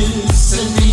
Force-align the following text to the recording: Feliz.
Feliz. 0.00 0.89